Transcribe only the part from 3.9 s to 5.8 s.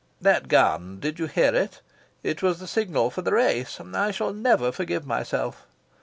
shall never forgive myself."